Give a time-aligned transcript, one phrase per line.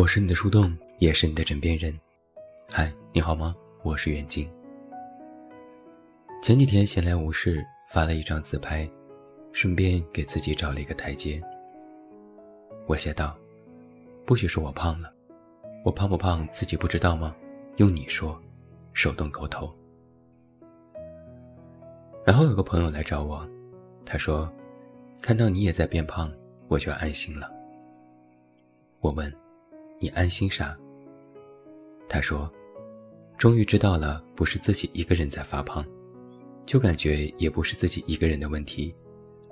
[0.00, 1.94] 我是你的树洞，也是你的枕边人。
[2.66, 3.54] 嗨，你好吗？
[3.82, 4.50] 我是袁静。
[6.42, 8.88] 前几天闲来无事，发了一张自拍，
[9.52, 11.38] 顺便给自己找了一个台阶。
[12.86, 13.36] 我写道
[14.24, 15.12] ：“不许说我胖了，
[15.84, 17.36] 我胖不胖自己不知道吗？
[17.76, 18.40] 用你说，
[18.94, 19.70] 手动勾头。”
[22.24, 23.46] 然后有个朋友来找我，
[24.06, 24.50] 他说
[25.20, 26.32] ：“看到你也在变胖，
[26.68, 27.52] 我就安心了。”
[29.00, 29.30] 我问。
[30.02, 30.74] 你安心啥？
[32.08, 32.50] 他说
[33.36, 35.84] ：“终于知道了，不是自己一个人在发胖，
[36.64, 38.94] 就感觉也不是自己一个人的问题，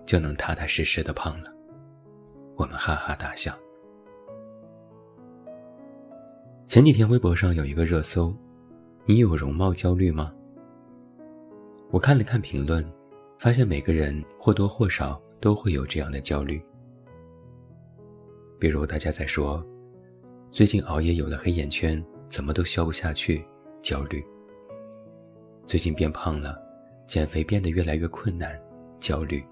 [0.07, 1.55] 就能踏踏实实的胖了。”
[2.57, 3.55] 我们哈哈大笑。
[6.67, 8.35] 前几天微博上有一个热搜
[9.05, 10.33] ：“你有容貌焦虑吗？”
[11.93, 12.83] 我看了看评论，
[13.39, 16.59] 发现每个人或多或少都会有这样的焦虑，
[18.59, 19.63] 比如大家在说。
[20.51, 23.45] 最近熬夜有了黑眼圈，怎么都消不下去，
[23.83, 24.25] 焦虑。
[25.67, 26.59] 最近变胖了，
[27.07, 28.59] 减肥变得越来越困难，
[28.99, 29.45] 焦虑。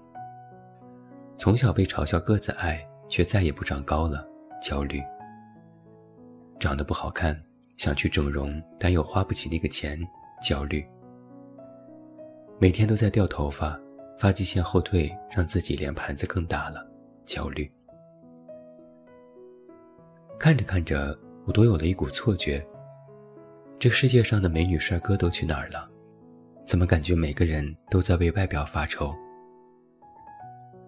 [1.37, 4.27] 从小被嘲笑个子矮，却再也不长高了，
[4.59, 4.99] 焦虑。
[6.59, 7.39] 长得不好看，
[7.77, 9.99] 想去整容，但又花不起那个钱，
[10.41, 10.83] 焦虑。
[12.59, 13.79] 每天都在掉头发，
[14.17, 16.85] 发际线后退，让自己脸盘子更大了，
[17.23, 17.71] 焦虑。
[20.39, 22.65] 看着看着，我都有了一股错觉。
[23.79, 25.89] 这世界上的美女帅哥都去哪儿了？
[26.63, 29.15] 怎么感觉每个人都在为外表发愁？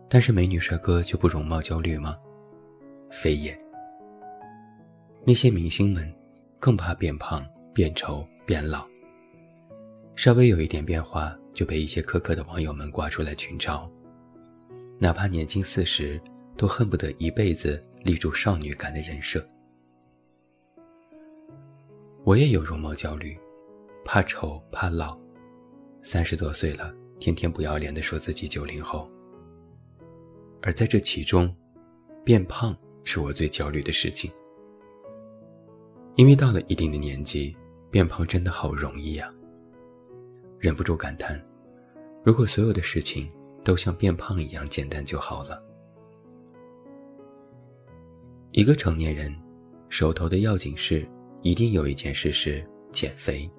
[0.07, 2.15] 但是美女帅哥就不容貌焦虑吗？
[3.09, 3.59] 非也。
[5.25, 6.11] 那些明星们，
[6.59, 8.85] 更怕变胖、变丑、变老。
[10.15, 13.89] 稍微有一点变化，就被一些苛刻的网友们挂出来群嘲。
[14.99, 16.21] 哪怕年近四十，
[16.55, 17.83] 都恨不得一辈子。
[18.03, 19.45] 立住少女感的人设，
[22.23, 23.37] 我也有容貌焦虑，
[24.05, 25.19] 怕丑怕老，
[26.01, 29.09] 三十多岁了，天天不要脸的说自己九零后。
[30.61, 31.53] 而在这其中，
[32.23, 34.31] 变胖是我最焦虑的事情，
[36.15, 37.55] 因为到了一定的年纪，
[37.91, 39.33] 变胖真的好容易呀。
[40.57, 41.41] 忍不住感叹，
[42.23, 43.29] 如果所有的事情
[43.63, 45.61] 都像变胖一样简单就好了。
[48.51, 49.31] 一个成年人，
[49.89, 51.07] 手头的要紧事，
[51.43, 53.49] 一定有一件事是减肥。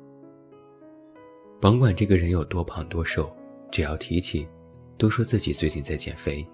[1.61, 3.33] 甭管这个人有多胖多瘦，
[3.71, 4.49] 只要提起，
[4.99, 6.45] 都说自己最近在减肥。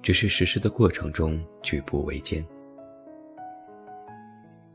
[0.00, 2.42] 只是实施的过程中举步维艰。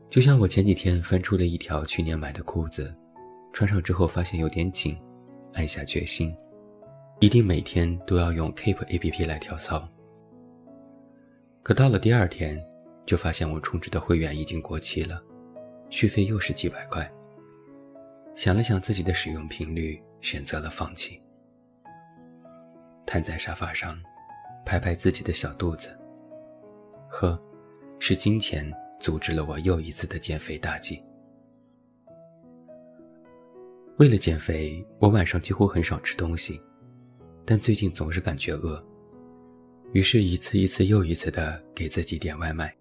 [0.08, 2.94] 就像我前几天翻出了一条去年买的裤子，
[3.52, 4.96] 穿上之后发现有点紧，
[5.54, 6.32] 暗下决心，
[7.18, 9.88] 一定每天都要用 Keep A P P 来跳操。
[11.66, 12.64] 可到了第二天，
[13.04, 15.20] 就发现我充值的会员已经过期了，
[15.90, 17.12] 续费又是几百块。
[18.36, 21.20] 想了想自己的使用频率，选择了放弃。
[23.04, 24.00] 瘫在沙发上，
[24.64, 25.88] 拍拍自己的小肚子。
[27.08, 27.36] 呵，
[27.98, 31.02] 是金钱阻止了我又一次的减肥大计。
[33.98, 36.60] 为了减肥，我晚上几乎很少吃东西，
[37.44, 38.80] 但最近总是感觉饿。
[39.92, 42.74] 于是，一次一次又一次的给自己点外卖。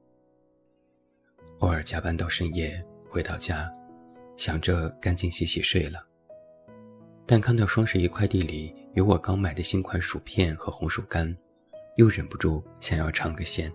[1.59, 3.71] 偶尔加班到深夜，回到家，
[4.35, 6.05] 想着赶紧洗洗睡了。
[7.25, 11.35] 但看到双十一快递里有我刚买的新款薯片和红薯干，
[11.95, 13.71] 又忍不住想要尝个鲜。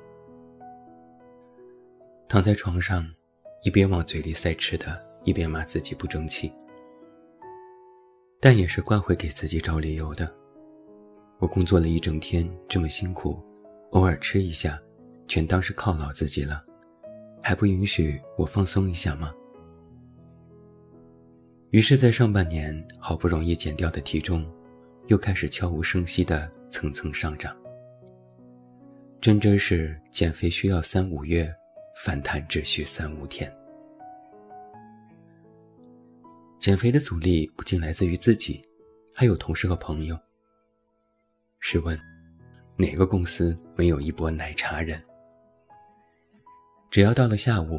[2.29, 3.09] 躺在床上，
[3.65, 6.53] 一边往嘴里塞吃的，一边骂自己不争气。
[8.39, 10.40] 但也是惯会给自己找理由的。
[11.41, 13.43] 我工作了一整天，这么辛苦，
[13.93, 14.79] 偶尔吃一下，
[15.27, 16.63] 全当是犒劳自己了，
[17.43, 19.33] 还不允许我放松一下吗？
[21.71, 24.47] 于是，在上半年好不容易减掉的体重，
[25.07, 27.57] 又开始悄无声息的蹭蹭上涨。
[29.19, 31.51] 真真是减肥需要三五月，
[32.05, 33.51] 反弹只需三五天。
[36.59, 38.61] 减肥的阻力不仅来自于自己，
[39.15, 40.19] 还有同事和朋友。
[41.61, 41.97] 试问，
[42.77, 45.01] 哪个公司没有一波奶茶人？
[46.91, 47.79] 只要到了下午，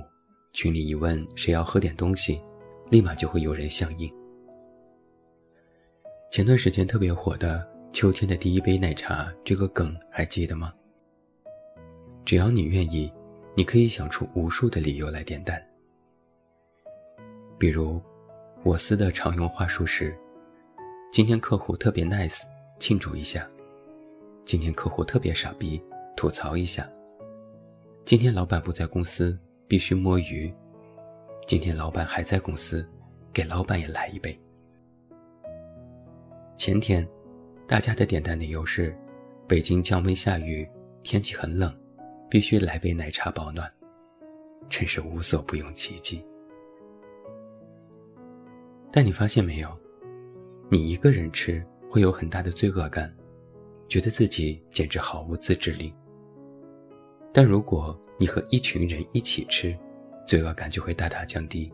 [0.54, 2.40] 群里一问谁要喝点东西，
[2.92, 4.10] 立马就会有人响应。
[6.32, 10.72] 前段时间特别火的“秋天的第一杯奶茶”这个梗还记得吗？
[12.24, 13.12] 只要你愿意，
[13.58, 15.62] 你可以想出无数的理由来点单。
[17.58, 18.00] 比如，
[18.64, 20.16] 我司的常用话术是
[21.12, 22.44] ：“今天客户特别 nice，
[22.80, 23.50] 庆祝一下。”
[24.44, 25.82] 今天客户特别傻逼，
[26.16, 26.90] 吐槽一下。
[28.04, 30.52] 今天老板不在公司，必须摸鱼。
[31.48, 32.88] 今天老板还在公司，
[33.32, 34.38] 给老板也来一杯。
[36.56, 37.08] 前天，
[37.68, 38.96] 大家的点单理由是：
[39.48, 40.68] 北京降温下雨，
[41.04, 41.74] 天气很冷，
[42.30, 43.72] 必须来杯奶茶保暖。
[44.70, 46.26] 真是无所不用其极。
[48.92, 49.70] 但你发现没有，
[50.70, 53.14] 你一个人吃会有很大的罪恶感，
[53.92, 55.94] 觉得自己简直毫无自制力。
[57.34, 59.78] 但如果你和一群人一起吃，
[60.26, 61.70] 罪恶感就会大大降低。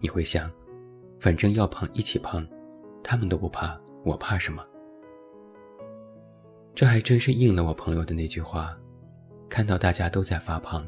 [0.00, 0.50] 你会想，
[1.20, 2.44] 反正要胖一起胖，
[3.04, 4.66] 他们都不怕，我怕什么？
[6.74, 8.76] 这还真是应了我朋友的那句话：
[9.48, 10.84] 看到大家都在发胖，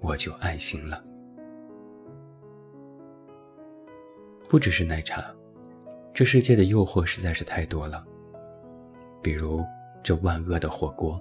[0.00, 1.02] 我就安心了。
[4.48, 5.34] 不只是奶茶，
[6.14, 8.06] 这世界的诱惑实在是太多了。
[9.22, 9.64] 比如
[10.02, 11.20] 这万恶的火锅。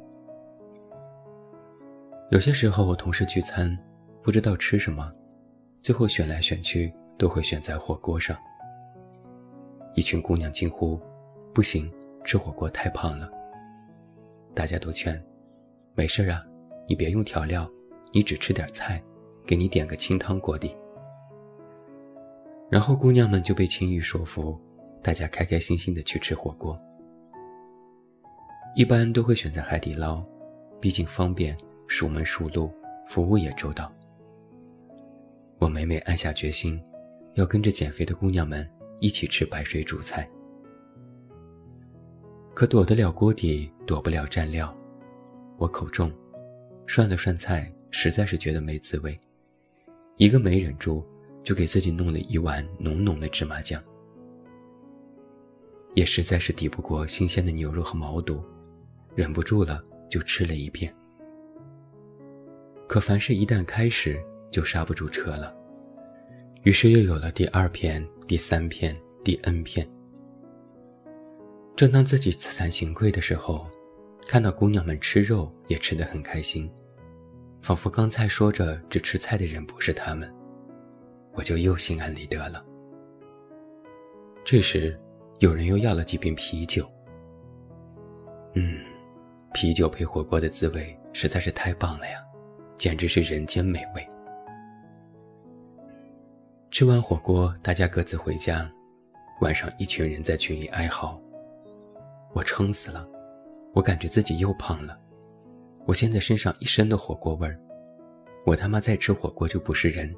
[2.31, 3.77] 有些时候，同事聚餐，
[4.24, 5.12] 不知道吃什么，
[5.81, 8.36] 最后选来选去都会选在火锅上。
[9.95, 11.00] 一群姑娘惊呼
[11.53, 11.92] ：“不行，
[12.24, 13.30] 吃火锅太胖了。”
[14.56, 15.21] 大家都劝
[15.94, 16.42] ：“没事啊，
[16.88, 17.69] 你别用调料，
[18.13, 19.04] 你只吃点菜，
[19.45, 20.75] 给你点个清汤锅底。”
[22.71, 24.57] 然后姑娘们就被轻易说服，
[25.04, 26.77] 大家开开心心的去吃火锅。
[28.75, 30.23] 一般都会选择海底捞，
[30.79, 31.57] 毕竟方便。
[31.88, 32.71] 熟门熟路，
[33.06, 33.94] 服务也周到。
[35.59, 36.81] 我每每暗下决心，
[37.33, 38.65] 要跟着减肥的姑娘们
[39.01, 40.25] 一起吃白水煮菜。
[42.53, 44.73] 可躲得了锅底，躲不了蘸料。
[45.57, 46.09] 我口重，
[46.88, 49.19] 涮了涮菜，实在是觉得没滋味。
[50.15, 51.06] 一个没忍住，
[51.44, 53.83] 就给自己弄了一碗浓浓的芝麻酱。
[55.94, 58.41] 也实在是抵不过新鲜的牛肉和毛肚，
[59.16, 60.94] 忍不住了，就吃了一片。
[62.88, 65.56] 可凡事一旦开始，就刹不住车了。
[66.63, 69.90] 于是又有了第二片、第三片、第 N 片。
[71.75, 73.66] 正当自己自惭形秽的时候，
[74.28, 76.69] 看到姑娘们吃肉也吃得很开心，
[77.62, 80.31] 仿佛刚才说着只吃菜的人不是他们，
[81.34, 82.64] 我就又心安理得了。
[84.44, 84.96] 这时，
[85.40, 86.88] 有人又要了几瓶啤酒。
[88.54, 88.80] 嗯，
[89.53, 92.18] 啤酒配火锅的滋味实在是太棒了呀！
[92.77, 94.07] 简直是人间美味。
[96.71, 98.69] 吃完火锅，大家各自回家。
[99.42, 101.19] 晚上，一群人在群里哀嚎
[102.33, 103.07] ：“我撑死了，
[103.74, 104.98] 我感觉自己又胖了。
[105.86, 107.59] 我现在身上一身的火锅味儿，
[108.45, 110.15] 我他妈再吃火锅就不是人。”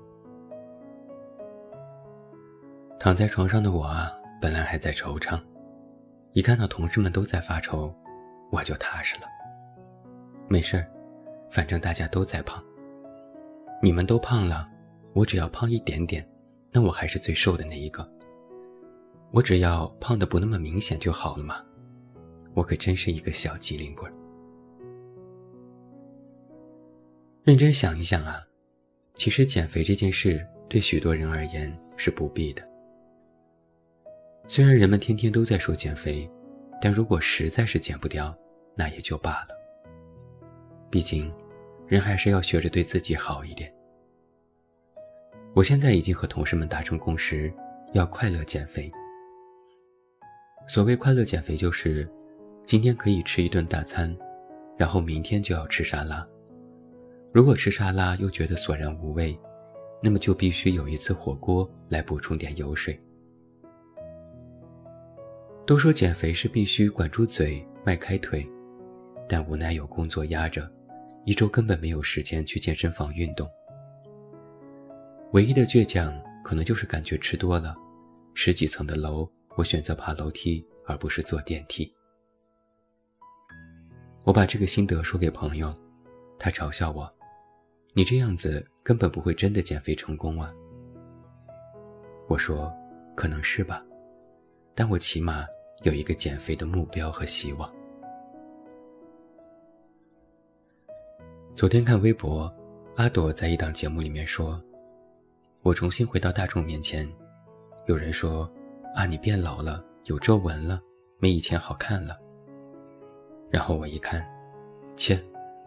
[3.00, 5.41] 躺在床上的我啊，本来还在惆怅，
[6.33, 7.94] 一看到同事们都在发愁，
[8.53, 9.23] 我就踏实了。
[10.47, 10.88] 没事儿。
[11.50, 12.63] 反正大家都在胖，
[13.79, 14.65] 你们都胖了，
[15.13, 16.27] 我只要胖一点点，
[16.71, 18.11] 那我还是最瘦的那一个。
[19.31, 21.63] 我只要胖的不那么明显就好了嘛。
[22.55, 24.09] 我可真是一个小机灵鬼。
[27.44, 28.41] 认真想一想啊，
[29.13, 32.67] 其实减肥这件事对许多人而言是不必的。
[34.48, 36.27] 虽然人们天天都在说减肥，
[36.81, 38.36] 但如果实在是减不掉，
[38.75, 39.50] 那也就罢了。
[40.89, 41.34] 毕竟。
[41.86, 43.72] 人还是要学着对自己好一点。
[45.53, 47.53] 我现在已经和同事们达成共识，
[47.94, 48.92] 要快乐减肥。
[50.68, 52.10] 所谓快乐减肥，就是
[52.65, 54.15] 今天可以吃一顿大餐，
[54.75, 56.27] 然后明天就要吃沙拉。
[57.32, 59.38] 如果吃沙拉又觉得索然无味，
[60.01, 62.98] 那么就必须有一次火锅来补充点油水。
[65.68, 68.50] 都说减肥是必须管住嘴、迈开腿，
[69.27, 70.70] 但无奈有工作压着。
[71.25, 73.50] 一周根本没有时间去健身房运动，
[75.32, 76.13] 唯一的倔强
[76.44, 77.74] 可能就是感觉吃多了，
[78.34, 79.25] 十几层的楼，
[79.56, 81.89] 我选择爬楼梯而不是坐电梯。
[84.25, 85.74] 我把这个心得说给朋友，
[86.38, 87.10] 他嘲笑我
[87.96, 90.48] ：“你这样子根本不会真的减肥成功啊。”
[92.27, 92.70] 我说
[93.15, 93.82] ：“可能是吧，
[94.75, 95.46] 但我起码
[95.84, 97.74] 有一个减肥的目标和希望。”
[101.55, 102.51] 昨天看微博，
[102.95, 104.60] 阿朵在一档节目里面说
[105.62, 107.07] ：“我重新回到大众面前，
[107.86, 108.51] 有人说，
[108.95, 110.81] 啊，你变老了，有皱纹了，
[111.19, 112.17] 没以前好看了。”
[113.51, 114.27] 然后我一看，
[114.95, 115.15] 切，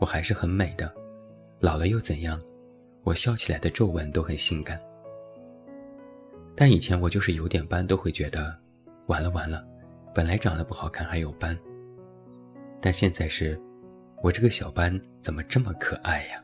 [0.01, 0.93] 我还是很美的，
[1.61, 2.43] 老了又怎样？
[3.05, 4.81] 我笑起来的皱纹都很性感。
[6.57, 8.53] 但以前我就是有点斑都会觉得，
[9.07, 9.65] 完了完了，
[10.13, 11.57] 本来长得不好看还有斑。
[12.81, 13.57] 但现在是。
[14.23, 16.43] 我这个小斑怎么这么可爱呀？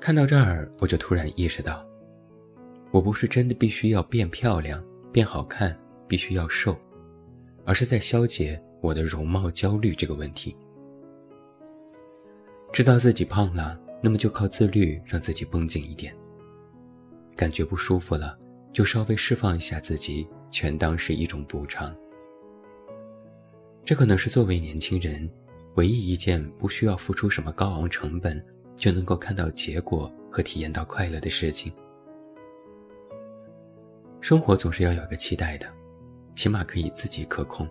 [0.00, 1.86] 看到这儿，我就突然意识到，
[2.90, 4.82] 我不是真的必须要变漂亮、
[5.12, 6.76] 变好看，必须要瘦，
[7.64, 10.56] 而是在消解我的容貌焦虑这个问题。
[12.72, 16.16] 知道自己胖了，那么就靠自律让自己绷紧一点。
[17.36, 18.38] 感觉不舒服了，
[18.72, 21.94] 就稍微释放一下自己，全当是一种补偿。
[23.84, 25.28] 这可能是作为年轻人，
[25.76, 28.42] 唯一一件不需要付出什么高昂成本。
[28.76, 31.70] 就能够看到结果和体验到快乐的事情。
[34.22, 35.70] 生活总是要有个期待的，
[36.34, 37.68] 起码可以自己可控。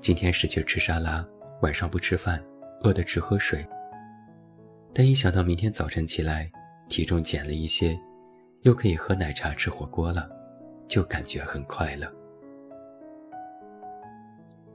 [0.00, 1.22] 今天使劲吃沙拉，
[1.60, 2.42] 晚上不吃饭，
[2.82, 3.62] 饿得只喝水。
[4.94, 6.50] 但一想到明天早晨起来
[6.88, 7.94] 体重减了一些，
[8.62, 10.26] 又可以喝奶茶吃火锅了，
[10.88, 12.10] 就感觉很快乐。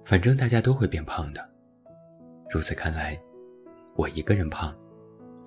[0.06, 1.50] 反正大家都会变胖的，
[2.52, 3.20] 如此看来。
[3.96, 4.76] 我一个人胖，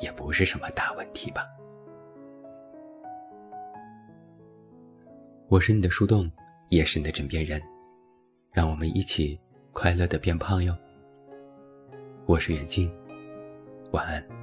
[0.01, 1.47] 也不是什么大问题吧。
[5.49, 6.31] 我是你的树洞，
[6.71, 7.63] 也是你的枕边人，
[8.51, 9.39] 让我们一起
[9.73, 10.77] 快乐的变胖哟。
[12.27, 12.91] 我是远近，
[13.93, 14.38] 晚安。